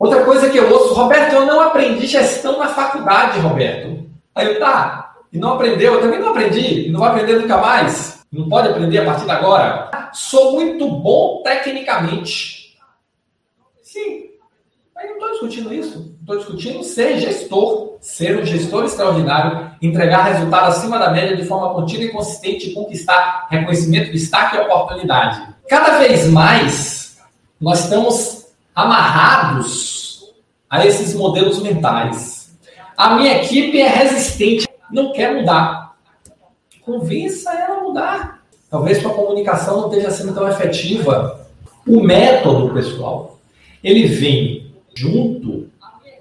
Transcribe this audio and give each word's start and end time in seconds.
Outra 0.00 0.24
coisa 0.24 0.48
que 0.48 0.56
eu 0.56 0.72
ouço, 0.72 0.94
Roberto, 0.94 1.34
eu 1.34 1.44
não 1.44 1.60
aprendi 1.60 2.06
gestão 2.06 2.58
na 2.58 2.68
faculdade, 2.68 3.38
Roberto. 3.38 4.08
Aí 4.34 4.46
eu, 4.46 4.58
tá, 4.58 5.14
e 5.30 5.36
não 5.36 5.52
aprendeu, 5.52 5.92
eu 5.92 6.00
também 6.00 6.18
não 6.18 6.30
aprendi, 6.30 6.86
e 6.86 6.90
não 6.90 7.00
vai 7.00 7.10
aprender 7.10 7.34
nunca 7.34 7.58
mais. 7.58 8.24
Não 8.32 8.48
pode 8.48 8.68
aprender 8.68 8.96
a 8.98 9.04
partir 9.04 9.26
de 9.26 9.30
agora. 9.30 9.90
Sou 10.14 10.54
muito 10.54 10.88
bom 10.88 11.42
tecnicamente. 11.42 12.78
Sim, 13.82 14.30
mas 14.94 15.04
não 15.04 15.16
estou 15.16 15.30
discutindo 15.32 15.74
isso. 15.74 16.16
Estou 16.18 16.36
discutindo 16.38 16.82
ser 16.82 17.18
gestor, 17.18 17.98
ser 18.00 18.40
um 18.40 18.46
gestor 18.46 18.86
extraordinário, 18.86 19.70
entregar 19.82 20.22
resultado 20.22 20.68
acima 20.68 20.98
da 20.98 21.10
média 21.10 21.36
de 21.36 21.44
forma 21.44 21.74
contínua 21.74 22.06
e 22.06 22.10
consistente 22.10 22.70
e 22.70 22.72
conquistar 22.72 23.48
reconhecimento, 23.50 24.12
destaque 24.12 24.56
e 24.56 24.60
oportunidade. 24.60 25.46
Cada 25.68 25.98
vez 25.98 26.26
mais 26.26 27.18
nós 27.60 27.84
estamos 27.84 28.40
amarrados 28.74 30.32
a 30.68 30.86
esses 30.86 31.14
modelos 31.14 31.60
mentais. 31.60 32.56
A 32.96 33.14
minha 33.14 33.42
equipe 33.42 33.80
é 33.80 33.88
resistente, 33.88 34.68
não 34.90 35.12
quer 35.12 35.34
mudar. 35.34 35.96
Convença 36.84 37.52
ela 37.52 37.78
a 37.78 37.82
mudar. 37.82 38.42
Talvez 38.68 38.98
sua 38.98 39.12
comunicação 39.12 39.80
não 39.80 39.88
esteja 39.88 40.10
sendo 40.10 40.34
tão 40.34 40.48
efetiva. 40.48 41.46
O 41.86 42.00
método, 42.02 42.72
pessoal, 42.72 43.38
ele 43.82 44.06
vem 44.06 44.72
junto 44.94 45.68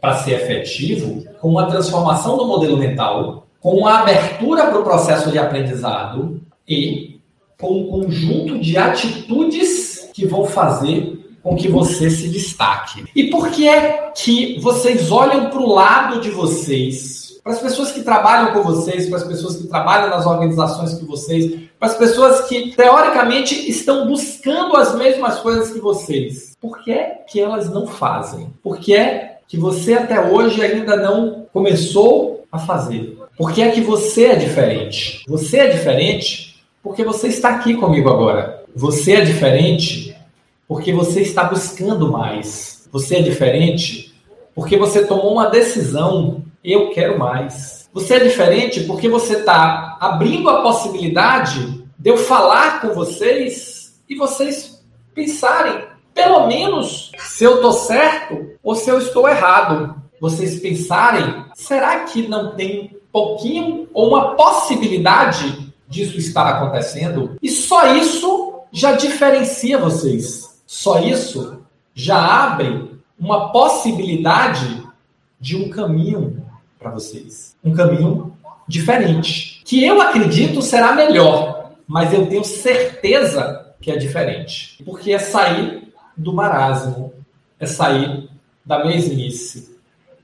para 0.00 0.16
ser 0.18 0.34
efetivo 0.34 1.24
com 1.40 1.58
a 1.58 1.66
transformação 1.66 2.36
do 2.36 2.46
modelo 2.46 2.76
mental, 2.76 3.46
com 3.60 3.86
a 3.86 4.00
abertura 4.00 4.66
para 4.66 4.78
o 4.78 4.84
processo 4.84 5.30
de 5.30 5.38
aprendizado 5.38 6.40
e 6.66 7.20
com 7.60 7.80
um 7.80 7.86
conjunto 7.88 8.58
de 8.58 8.78
atitudes 8.78 10.10
que 10.14 10.26
vão 10.26 10.44
fazer 10.44 11.18
com 11.48 11.56
que 11.56 11.68
você 11.68 12.10
se 12.10 12.28
destaque. 12.28 13.04
E 13.16 13.30
por 13.30 13.50
que 13.50 13.66
é 13.66 14.10
que 14.14 14.58
vocês 14.60 15.10
olham 15.10 15.48
para 15.48 15.60
o 15.60 15.72
lado 15.72 16.20
de 16.20 16.30
vocês, 16.30 17.40
para 17.42 17.54
as 17.54 17.60
pessoas 17.60 17.90
que 17.90 18.02
trabalham 18.02 18.52
com 18.52 18.62
vocês, 18.62 19.08
para 19.08 19.16
as 19.16 19.24
pessoas 19.24 19.56
que 19.56 19.66
trabalham 19.66 20.10
nas 20.10 20.26
organizações 20.26 20.94
que 20.94 21.06
vocês, 21.06 21.58
para 21.78 21.88
as 21.88 21.96
pessoas 21.96 22.42
que 22.42 22.72
teoricamente 22.76 23.54
estão 23.70 24.06
buscando 24.06 24.76
as 24.76 24.94
mesmas 24.94 25.38
coisas 25.38 25.70
que 25.70 25.78
vocês? 25.78 26.54
Por 26.60 26.82
que, 26.82 26.92
é 26.92 27.24
que 27.26 27.40
elas 27.40 27.70
não 27.70 27.86
fazem? 27.86 28.52
Por 28.62 28.78
que 28.78 28.94
é 28.94 29.38
que 29.48 29.56
você 29.56 29.94
até 29.94 30.20
hoje 30.20 30.60
ainda 30.60 30.96
não 30.96 31.46
começou 31.50 32.44
a 32.52 32.58
fazer? 32.58 33.16
Por 33.38 33.52
que 33.52 33.62
é 33.62 33.70
que 33.70 33.80
você 33.80 34.26
é 34.26 34.36
diferente? 34.36 35.22
Você 35.26 35.58
é 35.58 35.68
diferente 35.68 36.62
porque 36.82 37.02
você 37.02 37.28
está 37.28 37.50
aqui 37.50 37.74
comigo 37.74 38.10
agora. 38.10 38.64
Você 38.76 39.14
é 39.14 39.20
diferente 39.22 40.07
porque 40.68 40.92
você 40.92 41.22
está 41.22 41.44
buscando 41.44 42.12
mais. 42.12 42.86
Você 42.92 43.16
é 43.16 43.22
diferente 43.22 44.14
porque 44.54 44.76
você 44.76 45.06
tomou 45.06 45.32
uma 45.32 45.46
decisão. 45.46 46.42
Eu 46.62 46.90
quero 46.90 47.18
mais. 47.18 47.88
Você 47.92 48.14
é 48.14 48.20
diferente 48.20 48.84
porque 48.84 49.08
você 49.08 49.38
está 49.38 49.96
abrindo 49.98 50.50
a 50.50 50.60
possibilidade 50.60 51.84
de 51.98 52.10
eu 52.10 52.18
falar 52.18 52.82
com 52.82 52.88
vocês 52.88 53.98
e 54.08 54.14
vocês 54.14 54.84
pensarem, 55.14 55.84
pelo 56.14 56.46
menos, 56.46 57.10
se 57.18 57.44
eu 57.44 57.56
estou 57.56 57.72
certo 57.72 58.50
ou 58.62 58.74
se 58.74 58.90
eu 58.90 58.98
estou 58.98 59.26
errado. 59.26 59.96
Vocês 60.20 60.58
pensarem, 60.58 61.44
será 61.54 62.00
que 62.00 62.26
não 62.26 62.56
tem 62.56 62.96
pouquinho 63.12 63.88
ou 63.94 64.08
uma 64.08 64.34
possibilidade 64.34 65.72
disso 65.88 66.18
estar 66.18 66.48
acontecendo? 66.48 67.36
E 67.40 67.48
só 67.48 67.94
isso 67.94 68.62
já 68.72 68.92
diferencia 68.92 69.78
vocês. 69.78 70.47
Só 70.68 70.98
isso 71.00 71.62
já 71.94 72.18
abre 72.18 73.00
uma 73.18 73.50
possibilidade 73.50 74.86
de 75.40 75.56
um 75.56 75.70
caminho 75.70 76.44
para 76.78 76.90
vocês. 76.90 77.56
Um 77.64 77.72
caminho 77.72 78.36
diferente. 78.68 79.62
Que 79.64 79.82
eu 79.82 79.98
acredito 79.98 80.60
será 80.60 80.92
melhor, 80.92 81.72
mas 81.86 82.12
eu 82.12 82.26
tenho 82.26 82.44
certeza 82.44 83.74
que 83.80 83.90
é 83.90 83.96
diferente. 83.96 84.76
Porque 84.84 85.10
é 85.10 85.18
sair 85.18 85.90
do 86.14 86.34
marasmo, 86.34 87.14
é 87.58 87.64
sair 87.64 88.28
da 88.62 88.84
mesmice. 88.84 89.74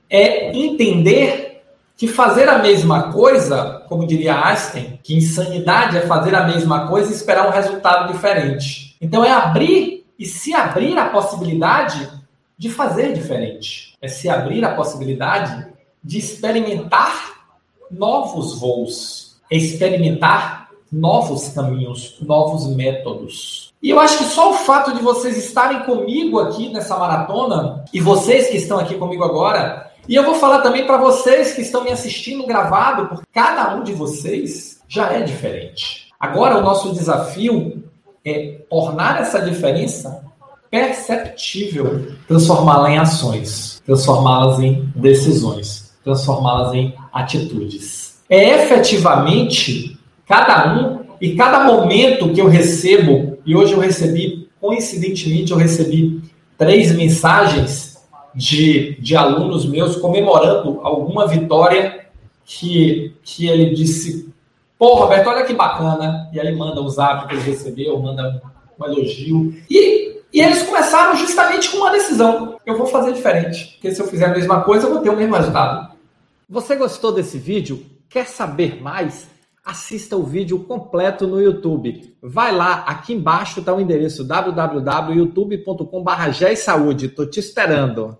É 0.07 0.55
entender 0.55 1.63
que 1.97 2.07
fazer 2.07 2.47
a 2.47 2.59
mesma 2.59 3.11
coisa, 3.11 3.83
como 3.89 4.05
diria 4.05 4.39
Einstein, 4.45 4.99
que 5.01 5.15
insanidade 5.15 5.97
é 5.97 6.01
fazer 6.01 6.35
a 6.35 6.45
mesma 6.47 6.87
coisa 6.87 7.11
e 7.11 7.15
esperar 7.15 7.47
um 7.47 7.51
resultado 7.51 8.13
diferente. 8.13 8.95
Então 9.01 9.25
é 9.25 9.31
abrir 9.31 10.04
e 10.17 10.25
se 10.25 10.53
abrir 10.53 10.97
a 10.97 11.09
possibilidade 11.09 12.09
de 12.57 12.69
fazer 12.69 13.13
diferente. 13.13 13.93
É 14.01 14.07
se 14.07 14.29
abrir 14.29 14.63
a 14.63 14.75
possibilidade 14.75 15.67
de 16.03 16.17
experimentar 16.17 17.45
novos 17.91 18.59
voos, 18.59 19.37
é 19.51 19.57
experimentar 19.57 20.69
novos 20.91 21.49
caminhos, 21.49 22.17
novos 22.21 22.67
métodos. 22.67 23.73
E 23.81 23.89
eu 23.89 23.99
acho 23.99 24.17
que 24.17 24.23
só 24.23 24.51
o 24.51 24.53
fato 24.53 24.93
de 24.93 25.01
vocês 25.01 25.37
estarem 25.37 25.83
comigo 25.83 26.39
aqui 26.39 26.69
nessa 26.69 26.97
maratona, 26.97 27.83
e 27.93 27.99
vocês 27.99 28.47
que 28.47 28.57
estão 28.57 28.79
aqui 28.79 28.95
comigo 28.95 29.23
agora, 29.23 29.91
e 30.07 30.15
eu 30.15 30.23
vou 30.23 30.35
falar 30.35 30.61
também 30.61 30.85
para 30.85 30.97
vocês 30.97 31.53
que 31.53 31.61
estão 31.61 31.83
me 31.83 31.91
assistindo 31.91 32.45
gravado, 32.45 33.07
porque 33.07 33.25
cada 33.33 33.75
um 33.75 33.83
de 33.83 33.93
vocês 33.93 34.81
já 34.87 35.11
é 35.11 35.21
diferente. 35.21 36.07
Agora 36.19 36.57
o 36.57 36.61
nosso 36.61 36.93
desafio 36.93 37.83
é 38.25 38.61
tornar 38.69 39.21
essa 39.21 39.39
diferença 39.39 40.23
perceptível, 40.69 42.07
transformá-la 42.27 42.91
em 42.91 42.97
ações, 42.97 43.81
transformá-las 43.85 44.59
em 44.59 44.89
decisões, 44.95 45.93
transformá-las 46.03 46.73
em 46.73 46.93
atitudes. 47.13 48.15
É 48.29 48.63
efetivamente 48.63 49.97
cada 50.27 50.75
um 50.75 51.05
e 51.21 51.35
cada 51.35 51.63
momento 51.63 52.33
que 52.33 52.41
eu 52.41 52.47
recebo, 52.47 53.37
e 53.45 53.55
hoje 53.55 53.73
eu 53.73 53.79
recebi, 53.79 54.49
coincidentemente, 54.59 55.51
eu 55.51 55.57
recebi 55.57 56.21
três 56.57 56.91
mensagens 56.91 58.03
de, 58.33 58.97
de 58.99 59.15
alunos 59.15 59.65
meus 59.65 59.95
comemorando 59.95 60.79
alguma 60.81 61.27
vitória 61.27 62.05
que, 62.43 63.13
que 63.23 63.47
ele 63.47 63.73
disse 63.73 64.33
Pô, 64.85 64.93
Roberto, 64.93 65.27
olha 65.29 65.43
que 65.43 65.53
bacana. 65.55 66.29
E 66.31 66.39
aí 66.39 66.55
manda 66.55 66.79
o 66.79 66.87
zap 66.87 67.27
que 67.27 67.33
ele 67.33 67.41
recebeu, 67.41 67.97
manda 67.97 68.39
um 68.79 68.85
elogio. 68.85 69.51
E, 69.67 70.21
e 70.31 70.39
eles 70.39 70.61
começaram 70.61 71.15
justamente 71.15 71.71
com 71.71 71.77
uma 71.77 71.89
decisão. 71.89 72.59
Eu 72.63 72.77
vou 72.77 72.85
fazer 72.85 73.11
diferente. 73.11 73.73
Porque 73.73 73.91
se 73.91 73.99
eu 73.99 74.05
fizer 74.05 74.25
a 74.25 74.29
mesma 74.29 74.61
coisa, 74.61 74.85
eu 74.85 74.93
vou 74.93 75.01
ter 75.01 75.09
o 75.09 75.17
mesmo 75.17 75.35
resultado. 75.35 75.91
Você 76.47 76.75
gostou 76.75 77.11
desse 77.11 77.39
vídeo? 77.39 77.83
Quer 78.07 78.27
saber 78.27 78.79
mais? 78.79 79.27
Assista 79.65 80.15
o 80.15 80.23
vídeo 80.23 80.59
completo 80.59 81.25
no 81.25 81.41
YouTube. 81.41 82.15
Vai 82.21 82.55
lá, 82.55 82.83
aqui 82.85 83.11
embaixo 83.11 83.61
está 83.61 83.73
o 83.73 83.81
endereço 83.81 84.23
www.youtube.com.br. 84.23 87.01
Estou 87.01 87.25
te 87.25 87.39
esperando. 87.39 88.15